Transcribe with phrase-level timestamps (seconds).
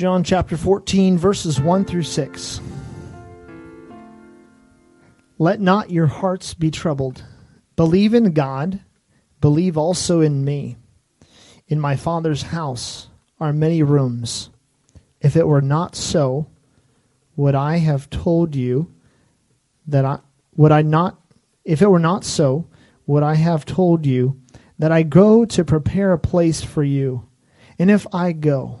[0.00, 2.60] John chapter 14, verses 1 through 6.
[5.38, 7.22] Let not your hearts be troubled.
[7.76, 8.80] Believe in God,
[9.42, 10.78] believe also in me.
[11.68, 14.48] In my Father's house are many rooms.
[15.20, 16.46] If it were not so,
[17.36, 18.90] would I have told you
[19.86, 20.20] that I
[20.56, 21.20] would I not
[21.62, 22.66] if it were not so,
[23.06, 24.40] would I have told you
[24.78, 27.28] that I go to prepare a place for you?
[27.78, 28.80] And if I go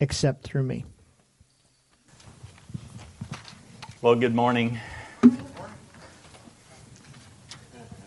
[0.00, 0.84] except through me.
[4.02, 4.80] Well, good morning.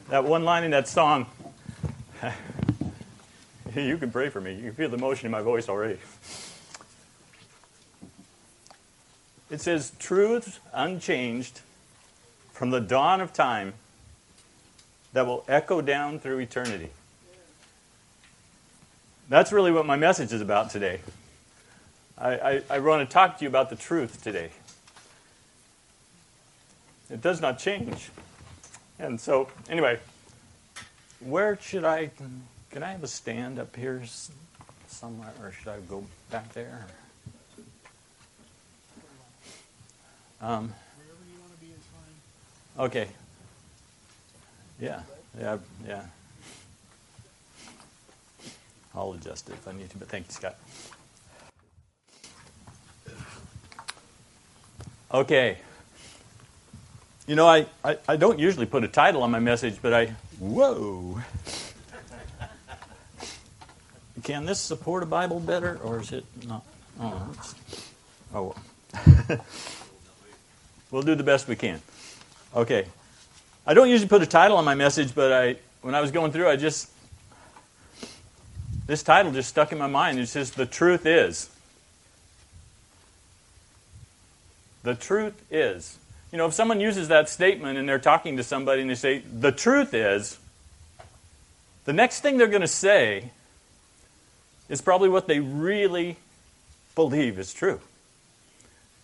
[0.09, 1.27] That one line in that song,
[3.75, 4.55] you can pray for me.
[4.55, 5.99] You can feel the emotion in my voice already.
[9.51, 11.61] It says, Truths unchanged
[12.51, 13.73] from the dawn of time
[15.13, 16.89] that will echo down through eternity.
[19.29, 20.99] That's really what my message is about today.
[22.17, 24.49] I, I, I want to talk to you about the truth today.
[27.09, 28.09] It does not change.
[28.99, 29.99] And so, anyway,
[31.19, 32.11] where should I?
[32.71, 34.01] Can I have a stand up here
[34.87, 36.85] somewhere, or should I go back there?
[40.41, 40.73] Um,
[42.77, 43.07] okay.
[44.79, 45.01] Yeah,
[45.39, 46.03] yeah, yeah.
[48.95, 50.55] I'll adjust it if I need to, but thank you, Scott.
[55.13, 55.57] Okay.
[57.27, 60.07] You know, I, I, I, don't usually put a title on my message, but I.
[60.39, 61.21] Whoa!
[64.23, 66.65] Can this support a Bible better, or is it not?
[66.99, 67.35] Oh,
[68.33, 68.55] oh.
[70.91, 71.81] we'll do the best we can.
[72.55, 72.85] Okay.
[73.65, 76.31] I don't usually put a title on my message, but I, when I was going
[76.31, 76.89] through, I just.
[78.85, 80.19] This title just stuck in my mind.
[80.19, 81.49] It says, The Truth Is.
[84.83, 85.97] The truth is.
[86.31, 89.19] You know, if someone uses that statement and they're talking to somebody and they say,
[89.19, 90.37] the truth is,
[91.85, 93.31] the next thing they're going to say
[94.69, 96.17] is probably what they really
[96.95, 97.79] believe is true.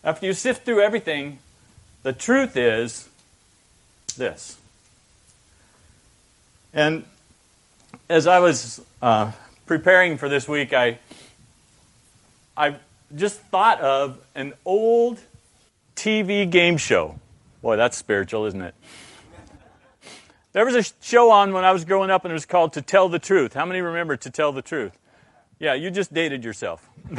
[0.03, 1.39] After you sift through everything,
[2.03, 3.09] the truth is
[4.18, 4.57] this.
[6.73, 7.03] And
[8.09, 9.31] as I was uh,
[9.66, 11.00] preparing for this week, I,
[12.56, 12.75] I
[13.16, 15.19] just thought of an old
[15.99, 17.19] TV game show.
[17.61, 18.73] Boy, that's spiritual, isn't it?
[20.53, 22.81] There was a show on when I was growing up, and it was called To
[22.81, 23.53] Tell the Truth.
[23.53, 24.97] How many remember To Tell the Truth?
[25.59, 26.89] Yeah, you just dated yourself.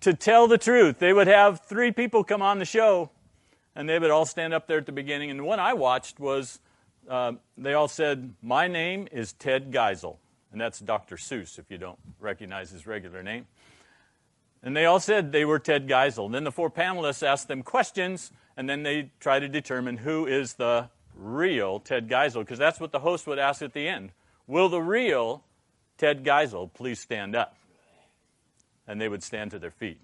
[0.00, 3.10] to tell the truth, they would have three people come on the show,
[3.74, 5.30] and they would all stand up there at the beginning.
[5.30, 6.60] And the one I watched was
[7.08, 10.18] uh, they all said, My name is Ted Geisel.
[10.52, 11.16] And that's Dr.
[11.16, 13.46] Seuss, if you don't recognize his regular name.
[14.62, 16.26] And they all said they were Ted Geisel.
[16.26, 20.26] And Then the four panelists asked them questions, and then they try to determine who
[20.26, 24.12] is the real Ted Geisel, because that's what the host would ask at the end.
[24.46, 25.44] Will the real
[25.98, 27.56] Ted Geisel please stand up?
[28.86, 30.00] And they would stand to their feet.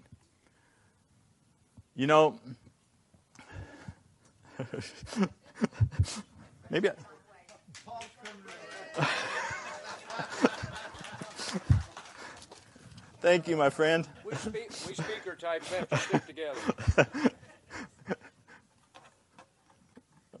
[1.95, 2.39] You know,
[6.69, 6.93] maybe I.
[13.23, 14.05] Thank you, my friend.
[14.25, 16.59] We, speak, we speaker types have to stick together.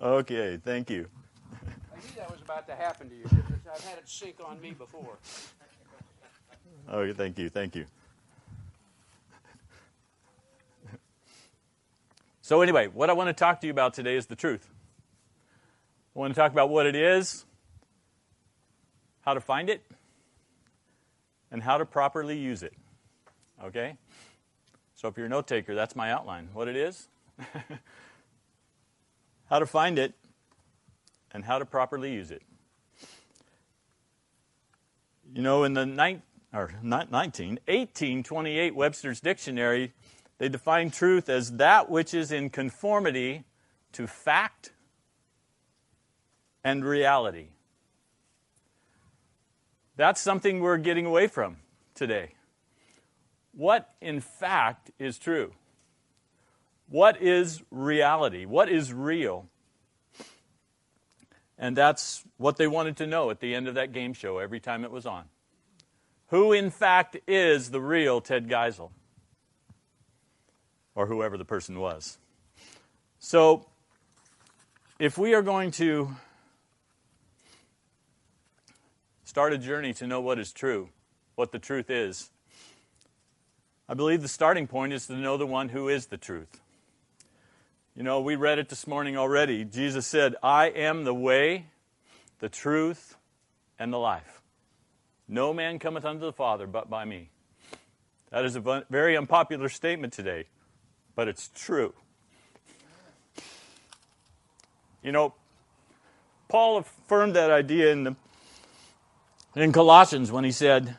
[0.01, 1.07] okay, thank you.
[1.53, 3.23] I knew that was about to happen to you.
[3.73, 5.17] I've had it sink on me before.
[6.89, 7.85] Oh, thank you, thank you.
[12.41, 14.67] So, anyway, what I want to talk to you about today is the truth.
[16.13, 17.45] I want to talk about what it is,
[19.21, 19.85] how to find it,
[21.53, 22.73] and how to properly use it.
[23.63, 23.95] Okay?
[24.95, 26.49] So if you're a note taker, that's my outline.
[26.51, 27.07] What it is,
[29.49, 30.13] how to find it,
[31.31, 32.41] and how to properly use it.
[35.33, 36.21] You know, in the ni-
[36.53, 39.93] or not 19, 1828 Webster's Dictionary,
[40.39, 43.45] they define truth as that which is in conformity
[43.93, 44.71] to fact
[46.63, 47.49] and reality.
[49.95, 51.57] That's something we're getting away from
[51.93, 52.33] today.
[53.53, 55.53] What, in fact, is true?
[56.89, 58.45] What is reality?
[58.45, 59.47] What is real?
[61.57, 64.59] And that's what they wanted to know at the end of that game show every
[64.59, 65.25] time it was on.
[66.27, 68.89] Who, in fact, is the real Ted Geisel?
[70.95, 72.17] Or whoever the person was.
[73.19, 73.67] So,
[74.99, 76.15] if we are going to
[79.33, 80.89] start a journey to know what is true,
[81.33, 82.29] what the truth is,
[83.89, 86.61] I believe the starting point is to know the one who is the truth.
[87.95, 89.65] You know, we read it this morning already.
[89.65, 91.65] Jesus said, I am the way,
[92.41, 93.15] the truth,
[93.79, 94.43] and the life.
[95.27, 97.31] No man cometh unto the Father but by me.
[98.29, 100.45] That is a very unpopular statement today,
[101.15, 101.95] but it's true.
[105.01, 105.33] You know,
[106.49, 108.15] Paul affirmed that idea in, the,
[109.55, 110.97] in Colossians when he said,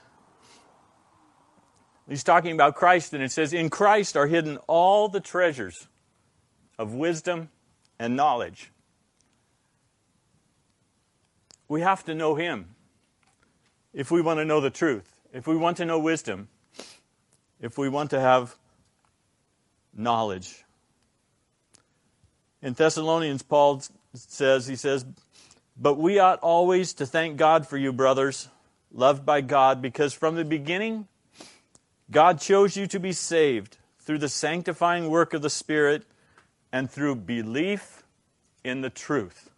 [2.09, 5.89] he's talking about Christ, and it says, In Christ are hidden all the treasures
[6.79, 7.51] of wisdom
[7.99, 8.71] and knowledge.
[11.69, 12.75] We have to know Him
[13.93, 16.49] if we want to know the truth, if we want to know wisdom,
[17.61, 18.57] if we want to have
[19.95, 20.65] knowledge.
[22.61, 23.83] In Thessalonians, Paul
[24.15, 25.05] says, he says,
[25.77, 28.49] But we ought always to thank God for you, brothers,
[28.93, 31.09] loved by God, because from the beginning
[32.11, 36.05] God chose you to be saved through the sanctifying work of the Spirit
[36.71, 38.03] and through belief
[38.63, 39.51] in the truth.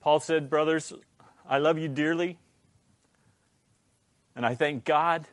[0.00, 0.92] Paul said, Brothers,
[1.48, 2.38] I love you dearly,
[4.36, 5.26] and I thank God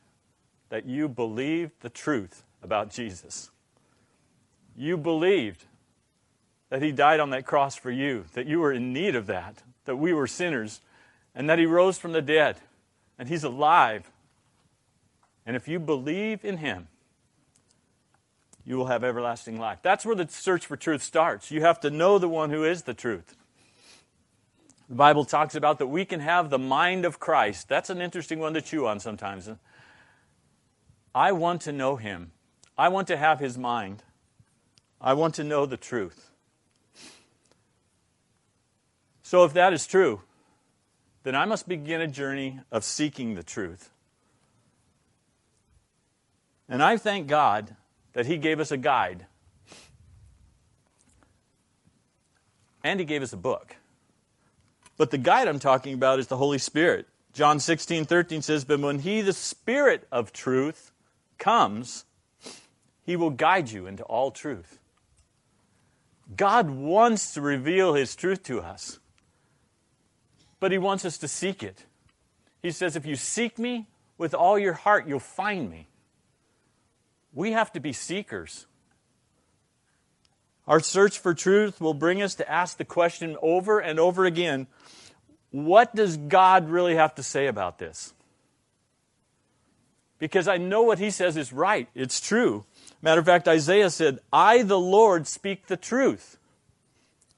[0.70, 3.52] that you believed the truth about Jesus.
[4.76, 5.66] You believed
[6.76, 9.64] that He died on that cross for you, that you were in need of that,
[9.86, 10.82] that we were sinners,
[11.34, 12.58] and that He rose from the dead,
[13.18, 14.12] and He's alive.
[15.46, 16.90] And if you believe in Him,
[18.66, 19.80] you will have everlasting life.
[19.84, 21.50] That's where the search for truth starts.
[21.50, 23.38] You have to know the one who is the truth.
[24.90, 27.70] The Bible talks about that we can have the mind of Christ.
[27.70, 29.50] That's an interesting one to chew on sometimes.
[31.16, 32.32] I want to know him.
[32.78, 34.04] I want to have his mind.
[35.00, 36.25] I want to know the truth.
[39.26, 40.22] So, if that is true,
[41.24, 43.90] then I must begin a journey of seeking the truth.
[46.70, 47.76] And I thank God
[48.14, 49.26] that He gave us a guide.
[52.84, 53.78] And He gave us a book.
[54.96, 57.08] But the guide I'm talking about is the Holy Spirit.
[57.34, 60.92] John 16, 13 says, But when He, the Spirit of truth,
[61.40, 62.06] comes,
[63.02, 64.78] He will guide you into all truth.
[66.38, 69.00] God wants to reveal His truth to us,
[70.66, 71.86] but He wants us to seek it.
[72.64, 73.86] He says, If you seek me
[74.18, 75.86] with all your heart, you'll find me.
[77.36, 78.66] We have to be seekers.
[80.68, 84.66] Our search for truth will bring us to ask the question over and over again
[85.52, 88.16] what does God really have to say about this?
[90.18, 92.66] Because I know what he says is right, it's true.
[93.04, 96.40] Matter of fact, Isaiah said, I, the Lord, speak the truth.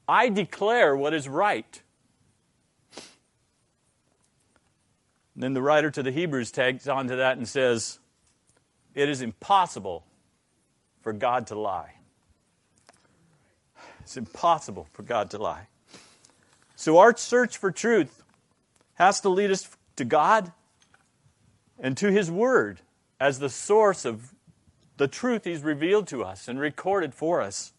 [0.08, 1.82] I declare what is right.
[5.38, 8.00] And then the writer to the Hebrews tags on to that and says,
[8.96, 10.04] It is impossible
[11.02, 11.94] for God to lie.
[14.00, 15.68] It's impossible for God to lie.
[16.76, 18.24] So our search for truth
[18.96, 20.52] has to lead us to God
[21.80, 22.80] and to His Word
[23.20, 24.34] as the source of
[24.98, 27.74] the truth He's revealed to us and recorded for us.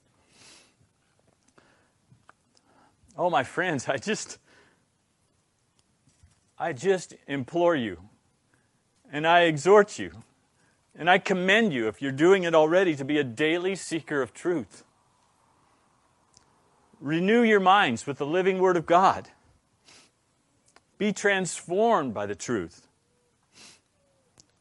[3.17, 4.39] Oh, my friends, I just,
[6.59, 8.09] I just implore you
[9.13, 10.11] and I exhort you
[10.99, 14.35] and I commend you, if you're doing it already, to be a daily seeker of
[14.35, 14.83] truth.
[17.01, 19.29] Renew your minds with the living Word of God.
[20.99, 22.89] Be transformed by the truth.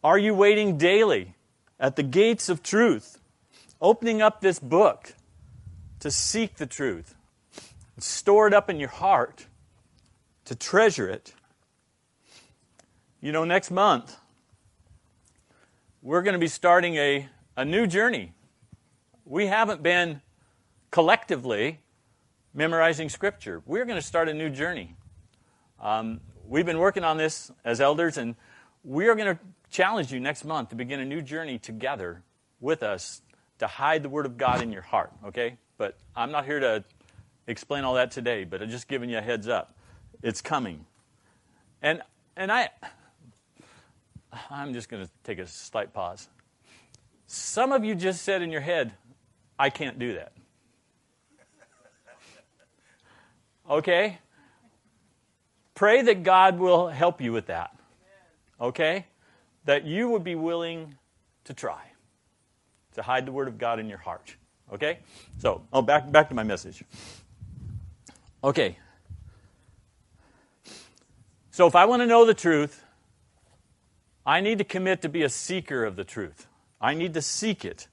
[0.03, 1.33] Are you waiting daily
[1.79, 3.19] at the gates of truth,
[3.81, 5.13] opening up this book
[5.99, 7.15] to seek the truth,
[7.97, 9.47] store it up in your heart,
[10.45, 11.33] to treasure it.
[13.19, 14.15] You know, next month,
[16.03, 18.33] we're going to be starting a, a new journey.
[19.25, 20.21] We haven't been
[20.91, 21.79] collectively
[22.53, 23.63] memorizing Scripture.
[23.65, 24.95] We're going to start a new journey.
[25.81, 28.35] Um, we've been working on this as elders, and
[28.83, 32.21] we are going to challenge you next month to begin a new journey together
[32.59, 33.23] with us
[33.57, 35.57] to hide the Word of God in your heart, okay?
[35.79, 36.83] But I'm not here to
[37.47, 39.75] explain all that today, but I'm just giving you a heads up.
[40.21, 40.85] It's coming.
[41.81, 42.03] And,
[42.35, 42.69] and I,
[44.49, 46.27] I'm just going to take a slight pause.
[47.27, 48.93] Some of you just said in your head,
[49.59, 50.31] I can't do that.
[53.69, 54.19] Okay?
[55.75, 57.75] Pray that God will help you with that.
[58.59, 59.05] Okay?
[59.65, 60.95] That you would be willing
[61.43, 61.81] to try
[62.93, 64.35] to hide the Word of God in your heart.
[64.73, 64.99] Okay?
[65.37, 66.83] So, oh, back, back to my message.
[68.43, 68.77] Okay.
[71.51, 72.83] So, if I want to know the truth,
[74.27, 76.47] I need to commit to be a seeker of the truth.
[76.81, 77.87] I need to seek it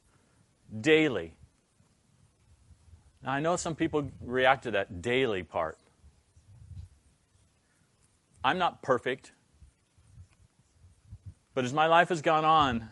[0.80, 1.34] daily.
[3.22, 5.78] Now, I know some people react to that daily part.
[8.42, 9.30] I'm not perfect.
[11.54, 12.90] But as my life has gone on,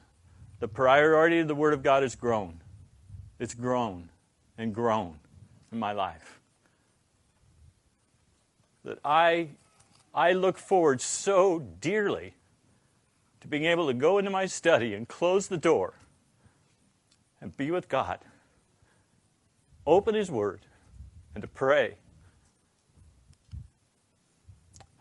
[0.61, 2.61] the priority of the Word of God has grown.
[3.40, 4.08] It's grown
[4.56, 5.18] and grown
[5.72, 6.38] in my life.
[8.84, 9.49] That I,
[10.14, 12.34] I look forward so dearly
[13.42, 15.94] to being able to go into my study and close the door
[17.40, 18.20] and be with God,
[19.84, 20.61] open His Word,
[21.34, 21.96] and to pray.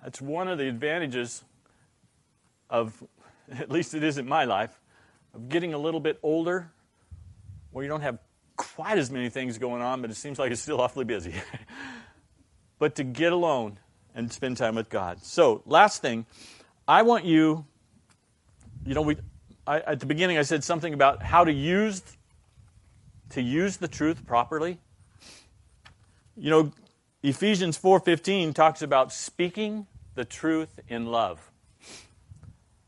[0.03, 1.43] That's one of the advantages
[2.67, 3.03] of,
[3.51, 4.81] at least it is in my life,
[5.35, 6.71] of getting a little bit older
[7.69, 8.17] where you don't have
[8.55, 11.35] quite as many things going on, but it seems like it's still awfully busy.
[12.79, 13.77] but to get alone
[14.15, 15.23] and spend time with God.
[15.23, 16.25] So, last thing,
[16.87, 17.67] I want you,
[18.85, 19.17] you know, we,
[19.65, 22.01] I, at the beginning I said something about how to use
[23.29, 24.77] to use the truth properly.
[26.35, 26.71] You know,
[27.23, 31.51] Ephesians 4:15 talks about speaking the truth in love.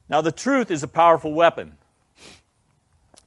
[0.09, 1.77] Now the truth is a powerful weapon.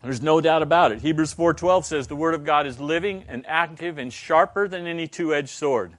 [0.02, 1.00] There's no doubt about it.
[1.00, 5.06] Hebrews 4:12 says the word of God is living and active and sharper than any
[5.06, 5.96] two-edged sword.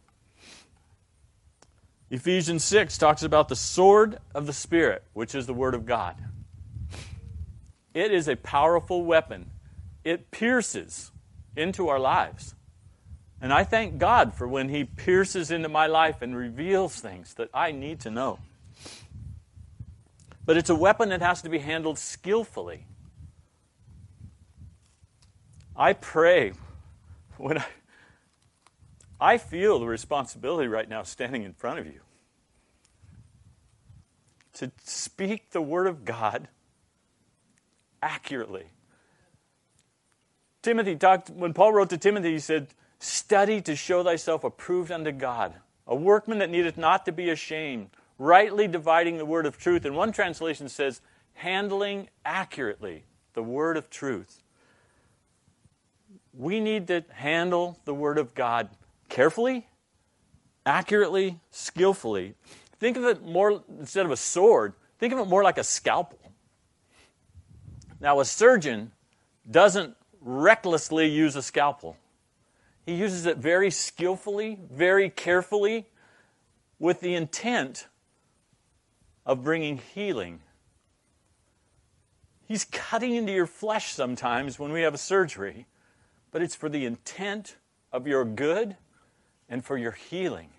[2.10, 6.16] Ephesians 6 talks about the sword of the spirit, which is the word of God.
[7.98, 9.50] It is a powerful weapon.
[10.04, 11.12] It pierces
[11.56, 12.54] into our lives.
[13.42, 17.50] And I thank God for when He pierces into my life and reveals things that
[17.56, 18.38] I need to know.
[20.46, 22.86] But it's a weapon that has to be handled skillfully.
[25.76, 26.54] I pray
[27.38, 27.66] when I,
[29.20, 32.02] I feel the responsibility right now standing in front of you
[34.54, 36.48] to speak the Word of God
[38.02, 38.66] accurately.
[40.62, 42.68] Timothy talked, when Paul wrote to Timothy, he said,
[43.00, 47.90] Study to show thyself approved unto God, a workman that needeth not to be ashamed,
[48.18, 49.86] rightly dividing the word of truth.
[49.86, 51.02] And one translation says,
[51.38, 54.42] handling accurately the word of truth.
[56.34, 58.70] We need to handle the word of God
[59.10, 59.68] carefully,
[60.66, 62.34] accurately, skillfully.
[62.80, 66.20] Think of it more, instead of a sword, think of it more like a scalpel.
[68.00, 68.92] Now, a surgeon
[69.50, 71.98] doesn't recklessly use a scalpel.
[72.86, 75.88] He uses it very skillfully, very carefully,
[76.80, 77.88] with the intent
[79.26, 80.42] of bringing healing.
[82.48, 85.68] He's cutting into your flesh sometimes when we have a surgery,
[86.32, 87.58] but it's for the intent
[87.92, 88.78] of your good
[89.50, 90.50] and for your healing.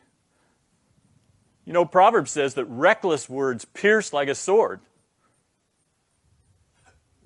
[1.64, 4.80] You know, Proverbs says that reckless words pierce like a sword.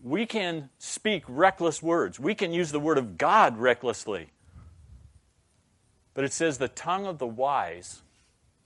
[0.02, 2.18] We can speak reckless words.
[2.18, 4.30] We can use the word of God recklessly.
[6.14, 8.02] But it says the tongue of the wise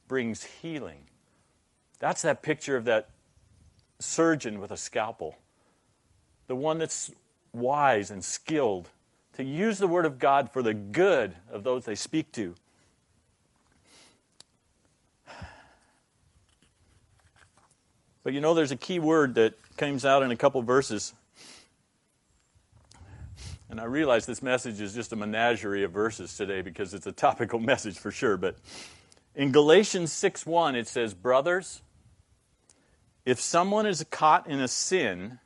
[0.08, 1.04] brings healing.
[1.98, 3.10] That's that picture of that
[3.98, 5.36] surgeon with a scalpel.
[6.46, 7.10] The one that's
[7.52, 8.88] wise and skilled
[9.34, 12.54] to use the word of God for the good of those they speak to.
[18.24, 21.14] But you know, there's a key word that comes out in a couple verses
[23.68, 27.12] and I realize this message is just a menagerie of verses today because it's a
[27.12, 28.36] topical message for sure.
[28.36, 28.56] But
[29.34, 31.82] in Galatians 6 1, it says, Brothers,
[33.24, 35.40] if someone is caught in a sin,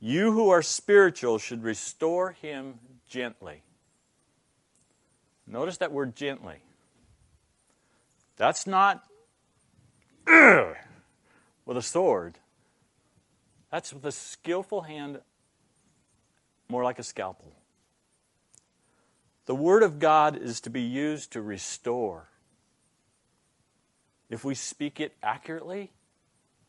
[0.00, 3.62] you who are spiritual should restore him gently.
[5.46, 6.56] Notice that word gently.
[8.36, 9.04] That's not
[10.26, 12.38] with a sword.
[13.70, 15.20] That's with a skillful hand
[16.68, 17.54] more like a scalpel.
[19.46, 22.28] The Word of God is to be used to restore.
[24.28, 25.90] If we speak it accurately,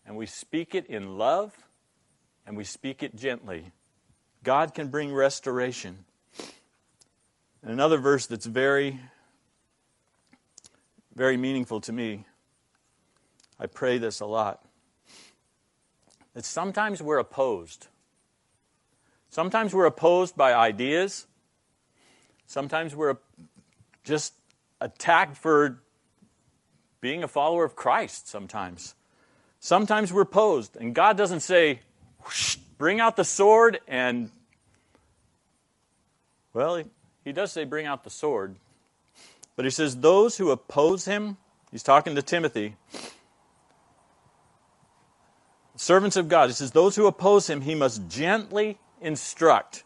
[0.05, 1.53] and we speak it in love,
[2.47, 3.73] and we speak it gently,
[4.43, 6.05] God can bring restoration.
[7.61, 9.01] And another verse that's very,
[11.13, 12.25] very meaningful to me,
[13.59, 14.63] I pray this a lot.
[16.33, 17.87] that sometimes we're opposed.
[19.29, 21.27] Sometimes we're opposed by ideas.
[22.47, 23.17] Sometimes we're
[24.03, 24.33] just
[24.81, 25.81] attacked for
[27.01, 28.95] being a follower of Christ sometimes.
[29.59, 31.81] Sometimes we're opposed, and God doesn't say,
[32.77, 34.31] bring out the sword and,
[36.53, 36.83] well,
[37.25, 38.55] he, does say bring out the sword,
[39.55, 41.37] but he says, those who oppose him,
[41.71, 42.77] he's talking to Timothy,
[45.75, 49.83] servants of God, he says, those who oppose him, he must gently instruct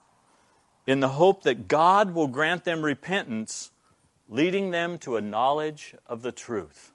[0.85, 3.71] in the hope that God will grant them repentance,
[4.27, 6.91] leading them to a knowledge of the truth.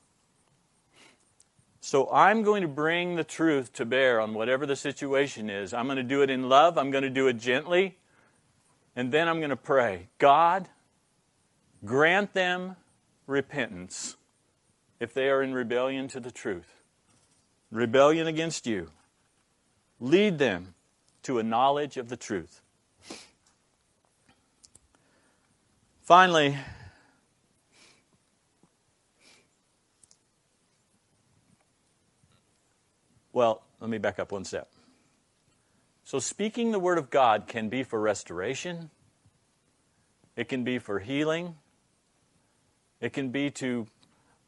[1.81, 5.73] So I'm going to bring the truth to bear on whatever the situation is.
[5.73, 7.97] I'm going to do it in love, I'm going to do it gently,
[8.95, 10.69] and then I'm going to pray God,
[11.85, 12.77] grant them
[13.27, 14.17] repentance
[15.01, 16.83] if they are in rebellion to the truth,
[17.71, 18.91] rebellion against you.
[20.01, 20.75] Lead them
[21.29, 22.63] to a knowledge of the truth.
[26.01, 26.57] Finally,
[33.35, 34.71] well, let me back up one step.
[36.03, 38.89] So, speaking the Word of God can be for restoration,
[40.35, 41.57] it can be for healing,
[43.03, 43.87] it can be to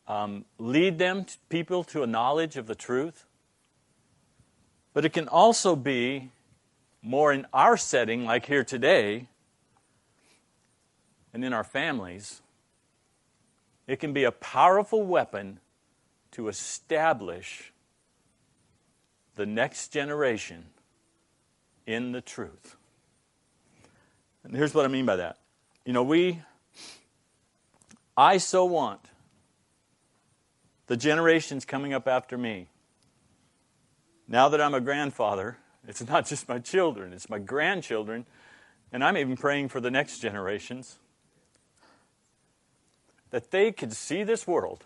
[0.09, 3.27] um, lead them, people, to a knowledge of the truth.
[4.95, 6.31] But it can also be
[7.03, 9.29] more in our setting, like here today,
[11.33, 12.43] and in our families.
[13.87, 15.61] It can be a powerful weapon
[16.33, 17.73] to establish
[19.35, 20.67] the next generation
[21.87, 22.77] in the truth.
[24.45, 25.39] And here's what I mean by that.
[25.85, 26.41] You know, we,
[28.17, 29.01] I so want
[30.87, 32.69] the generations coming up after me
[34.29, 38.27] now that I'm a grandfather, it's not just my children, it's my grandchildren,
[38.93, 40.99] and I'm even praying for the next generations
[43.31, 44.85] that they could see this world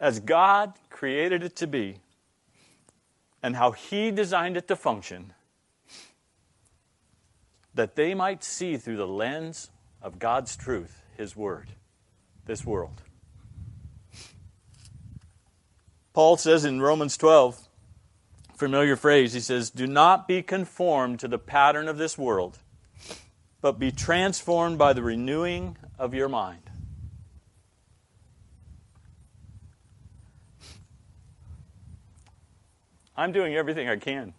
[0.00, 1.96] as God created it to be
[3.42, 5.32] and how He designed it to function,
[7.74, 9.70] that they might see through the lens
[10.02, 11.68] of God's truth, His Word,
[12.46, 13.02] this world.
[16.12, 17.68] Paul says in Romans 12,
[18.54, 19.32] familiar phrase.
[19.32, 22.58] He says, Do not be conformed to the pattern of this world,
[23.60, 26.70] but be transformed by the renewing of your mind.
[33.16, 34.34] I'm doing everything I can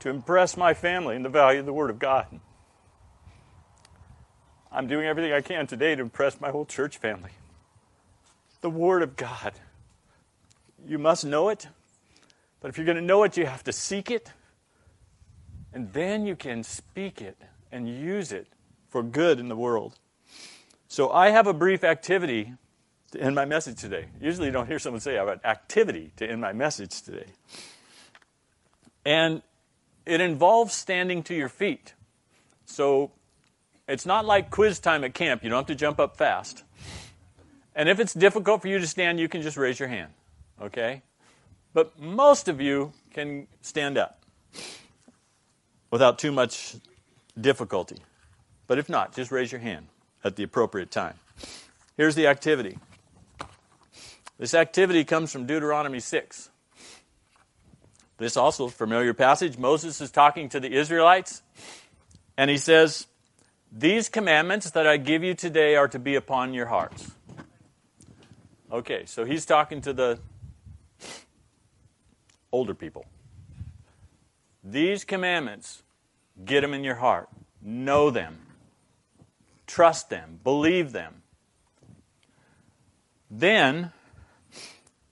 [0.00, 2.26] to impress my family in the value of the Word of God.
[4.72, 7.30] I'm doing everything I can today to impress my whole church family.
[8.60, 9.52] The Word of God
[10.86, 11.68] you must know it.
[12.60, 14.32] But if you're going to know it, you have to seek it.
[15.72, 17.36] And then you can speak it
[17.70, 18.46] and use it
[18.88, 19.94] for good in the world.
[20.88, 22.54] So I have a brief activity
[23.10, 24.06] to end my message today.
[24.20, 27.26] Usually you don't hear someone say I have an activity to end my message today.
[29.04, 29.42] And
[30.06, 31.94] it involves standing to your feet.
[32.66, 33.10] So
[33.88, 35.42] it's not like quiz time at camp.
[35.42, 36.62] You don't have to jump up fast.
[37.74, 40.12] And if it's difficult for you to stand, you can just raise your hand
[40.60, 41.02] okay?
[41.72, 44.20] But most of you can stand up
[45.90, 46.76] without too much
[47.40, 47.98] difficulty.
[48.66, 49.88] But if not, just raise your hand
[50.22, 51.14] at the appropriate time.
[51.96, 52.78] Here's the activity.
[54.38, 56.50] This activity comes from Deuteronomy 6.
[58.18, 59.58] This also familiar passage.
[59.58, 61.42] Moses is talking to the Israelites,
[62.36, 63.06] and he says,
[63.70, 67.12] These commandments that I give you today are to be upon your hearts.
[68.70, 70.18] Okay, so he's talking to the
[72.52, 73.04] older people.
[74.62, 75.82] These commandments,
[76.44, 77.28] get them in your heart.
[77.60, 78.38] Know them.
[79.66, 80.40] Trust them.
[80.42, 81.22] Believe them.
[83.30, 83.92] Then,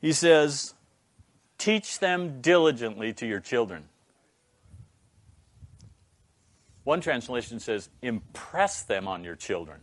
[0.00, 0.74] he says,
[1.58, 3.88] teach them diligently to your children.
[6.84, 9.80] One translation says, impress them on your children.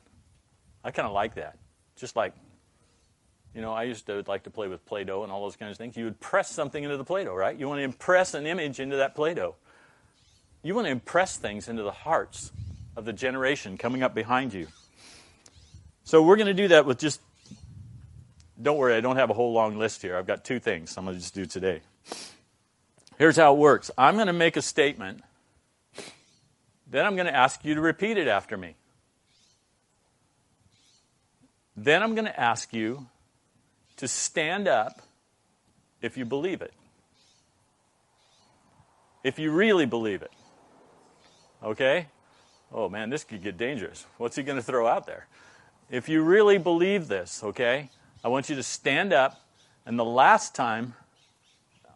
[0.84, 1.58] I kind of like that.
[1.96, 2.34] Just like
[3.54, 5.72] you know, I used to like to play with Play Doh and all those kinds
[5.72, 5.98] of things.
[5.98, 7.58] You would press something into the Play Doh, right?
[7.58, 9.56] You want to impress an image into that Play Doh.
[10.62, 12.52] You want to impress things into the hearts
[12.96, 14.68] of the generation coming up behind you.
[16.04, 17.22] So we're going to do that with just,
[18.62, 20.18] don't worry, I don't have a whole long list here.
[20.18, 21.82] I've got two things I'm going to just do today.
[23.18, 25.24] Here's how it works I'm going to make a statement,
[26.88, 28.76] then I'm going to ask you to repeat it after me.
[31.76, 33.08] Then I'm going to ask you
[34.00, 35.02] to stand up
[36.02, 36.74] if you believe it.
[39.24, 40.32] If you really believe it.
[41.62, 42.08] Okay?
[42.72, 44.06] Oh man, this could get dangerous.
[44.18, 45.28] What's he going to throw out there?
[45.92, 47.90] If you really believe this, okay,
[48.24, 49.42] I want you to stand up,
[49.86, 50.94] and the last time,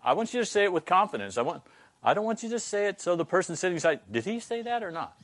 [0.04, 1.38] I want you to say it with confidence.
[1.38, 1.62] I want,
[2.04, 4.62] I don't want you to say it so the person sitting beside, did he say
[4.64, 5.16] that or not?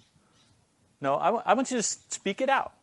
[1.02, 2.74] No, I, w- I want you to speak it out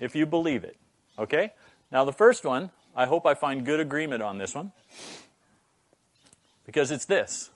[0.00, 0.76] if you believe it.
[1.18, 1.52] Okay?
[1.90, 4.72] Now, the first one, I hope I find good agreement on this one
[6.64, 7.50] because it's this.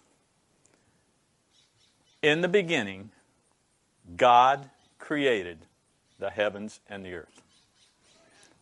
[2.22, 3.10] In the beginning,
[4.16, 5.60] God created
[6.18, 7.40] the heavens and the earth.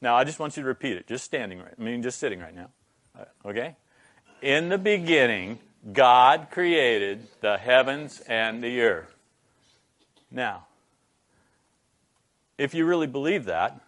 [0.00, 2.38] Now, I just want you to repeat it, just standing right, I mean, just sitting
[2.38, 2.70] right now.
[3.18, 3.74] Uh, okay?
[4.40, 5.58] In the beginning,
[5.92, 9.12] God created the heavens and the earth.
[10.30, 10.66] Now,
[12.56, 13.80] if you really believe that,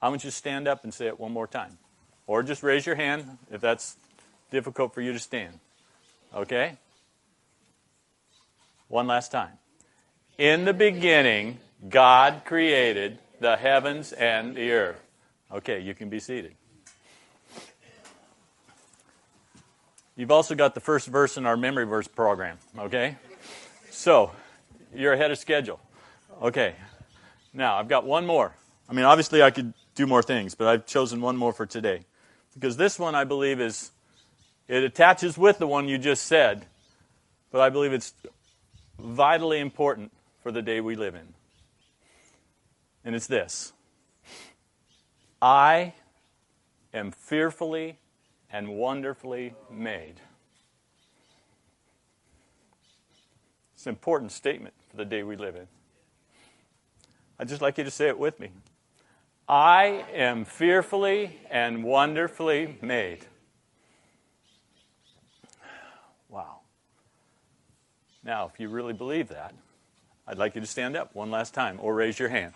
[0.00, 1.78] I want you to stand up and say it one more time.
[2.26, 3.96] Or just raise your hand if that's
[4.50, 5.58] difficult for you to stand.
[6.34, 6.76] Okay?
[8.88, 9.52] One last time.
[10.38, 11.58] In the beginning,
[11.88, 15.02] God created the heavens and the earth.
[15.50, 16.54] Okay, you can be seated.
[20.16, 23.16] You've also got the first verse in our memory verse program, okay?
[23.90, 24.32] So,
[24.94, 25.80] you're ahead of schedule.
[26.40, 26.74] Okay,
[27.52, 28.54] now I've got one more.
[28.88, 32.04] I mean, obviously, I could do more things, but I've chosen one more for today.
[32.54, 33.90] Because this one, I believe, is,
[34.68, 36.66] it attaches with the one you just said,
[37.50, 38.14] but I believe it's
[38.98, 40.12] vitally important
[40.42, 41.34] for the day we live in.
[43.04, 43.72] And it's this
[45.40, 45.94] I
[46.94, 47.98] am fearfully
[48.50, 50.20] and wonderfully made.
[53.74, 55.66] It's an important statement for the day we live in.
[57.38, 58.50] I'd just like you to say it with me.
[59.52, 63.26] I am fearfully and wonderfully made.
[66.30, 66.60] Wow.
[68.24, 69.52] Now, if you really believe that,
[70.26, 72.54] I'd like you to stand up one last time or raise your hand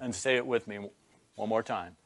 [0.00, 0.78] and say it with me
[1.34, 1.96] one more time.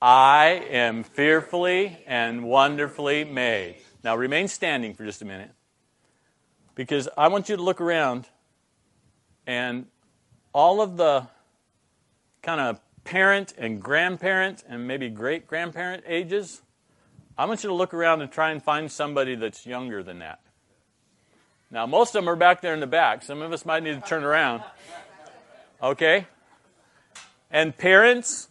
[0.00, 3.78] I am fearfully and wonderfully made.
[4.04, 5.50] Now remain standing for just a minute
[6.76, 8.28] because I want you to look around
[9.44, 9.86] and
[10.52, 11.26] all of the
[12.46, 16.62] kind of parent and grandparent and maybe great grandparent ages,
[17.36, 20.38] I want you to look around and try and find somebody that's younger than that.
[21.72, 23.24] Now, most of them are back there in the back.
[23.24, 24.62] Some of us might need to turn around.
[25.82, 26.28] Okay?
[27.50, 28.48] And parents,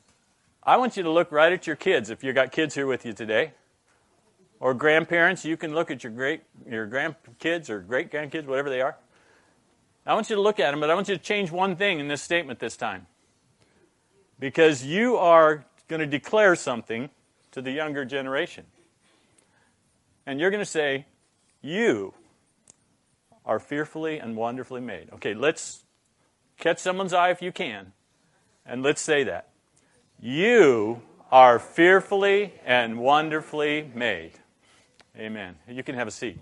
[0.62, 3.06] I want you to look right at your kids if you've got kids here with
[3.06, 3.54] you today.
[4.60, 8.82] Or grandparents, you can look at your great your grandkids or great grandkids, whatever they
[8.82, 8.98] are.
[10.06, 12.00] I want you to look at them, but I want you to change one thing
[12.00, 13.08] in this statement this time.
[14.40, 17.10] Because you are going to declare something
[17.52, 18.66] to the younger generation.
[20.26, 21.06] And you're going to say,
[21.62, 22.14] You
[23.46, 25.10] are fearfully and wonderfully made.
[25.14, 25.84] Okay, let's
[26.58, 27.94] catch someone's eye if you can.
[28.66, 29.50] And let's say that.
[30.20, 34.32] You are fearfully and wonderfully made.
[35.18, 35.56] Amen.
[35.70, 36.40] You can have a seat.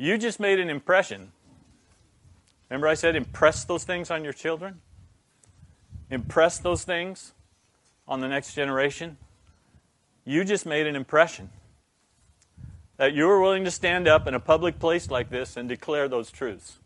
[0.00, 1.30] You just made an impression.
[2.70, 4.80] Remember, I said impress those things on your children?
[6.10, 7.34] Impress those things
[8.08, 9.18] on the next generation?
[10.24, 11.50] You just made an impression
[12.96, 16.08] that you were willing to stand up in a public place like this and declare
[16.08, 16.78] those truths.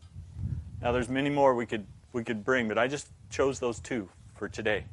[0.81, 4.09] Now, there's many more we could, we could bring, but I just chose those two
[4.35, 4.83] for today.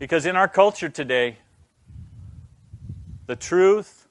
[0.00, 1.36] Because in our culture today,
[3.26, 4.08] the truth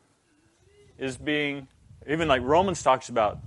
[0.97, 1.67] is being
[2.09, 3.39] even like Romans talks about,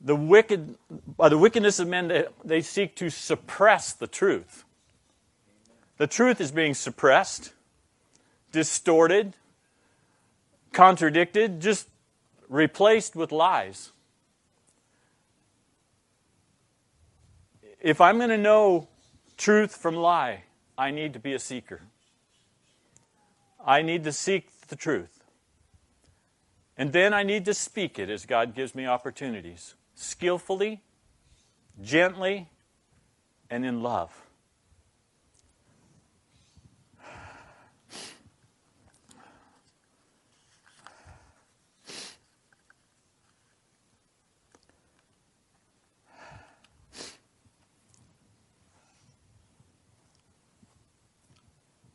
[0.00, 0.76] the wicked,
[1.16, 4.64] by the wickedness of men, they, they seek to suppress the truth.
[5.98, 7.52] The truth is being suppressed,
[8.52, 9.34] distorted,
[10.72, 11.88] contradicted, just
[12.48, 13.92] replaced with lies.
[17.80, 18.88] If I'm going to know
[19.36, 20.44] truth from lie,
[20.76, 21.82] I need to be a seeker.
[23.64, 25.13] I need to seek the truth.
[26.76, 30.82] And then I need to speak it as God gives me opportunities, skillfully,
[31.80, 32.48] gently,
[33.48, 34.12] and in love.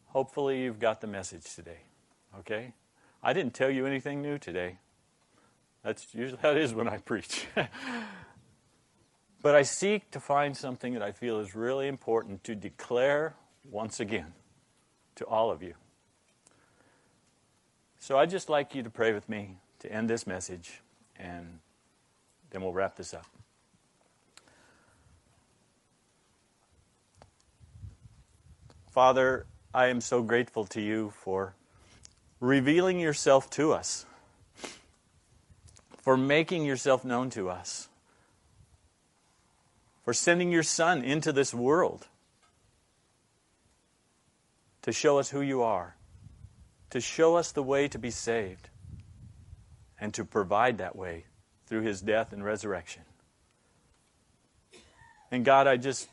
[0.07, 1.77] Hopefully, you've got the message today.
[2.39, 2.73] Okay?
[3.21, 4.77] I didn't tell you anything new today.
[5.83, 7.45] That's usually how it is when I preach.
[9.41, 13.35] But I seek to find something that I feel is really important to declare
[13.69, 14.33] once again
[15.15, 15.75] to all of you.
[17.99, 20.81] So I'd just like you to pray with me to end this message,
[21.17, 21.59] and
[22.49, 23.25] then we'll wrap this up.
[28.91, 31.53] Father, I am so grateful to you for
[32.39, 34.05] revealing yourself to us,
[36.01, 37.89] for making yourself known to us,
[40.03, 42.07] for sending your Son into this world
[44.81, 45.95] to show us who you are,
[46.89, 48.69] to show us the way to be saved,
[49.99, 51.25] and to provide that way
[51.67, 53.03] through his death and resurrection.
[55.29, 56.07] And God, I just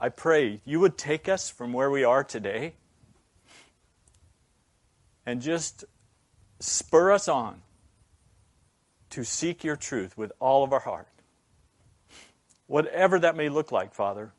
[0.00, 2.74] I pray you would take us from where we are today
[5.30, 5.84] and just
[6.58, 7.62] spur us on
[9.10, 11.06] to seek your truth with all of our heart.
[12.66, 14.32] Whatever that may look like, Father,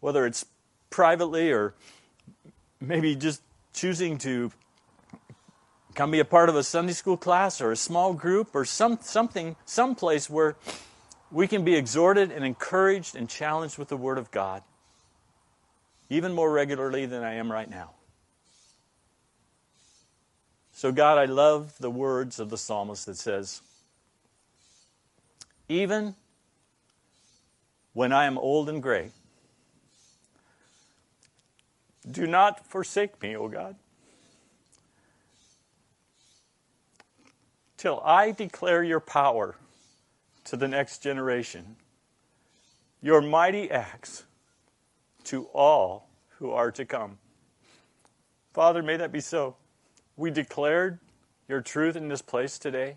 [0.00, 0.44] whether it's
[0.90, 1.74] privately or
[2.80, 3.40] maybe just
[3.72, 4.50] choosing to
[5.94, 8.98] come be a part of a Sunday school class or a small group or some,
[9.00, 10.56] something, someplace where
[11.30, 14.62] we can be exhorted and encouraged and challenged with the Word of God
[16.08, 17.95] even more regularly than I am right now.
[20.76, 23.62] So, God, I love the words of the psalmist that says,
[25.70, 26.14] Even
[27.94, 29.12] when I am old and gray,
[32.10, 33.76] do not forsake me, O God,
[37.78, 39.56] till I declare your power
[40.44, 41.76] to the next generation,
[43.00, 44.24] your mighty acts
[45.24, 47.16] to all who are to come.
[48.52, 49.56] Father, may that be so.
[50.16, 50.98] We declared
[51.48, 52.96] your truth in this place today.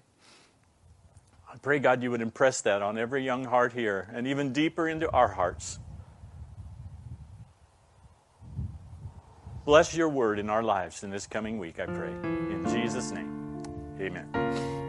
[1.51, 4.87] I pray, God, you would impress that on every young heart here and even deeper
[4.87, 5.79] into our hearts.
[9.65, 12.11] Bless your word in our lives in this coming week, I pray.
[12.11, 13.61] In Jesus' name,
[13.99, 14.88] amen.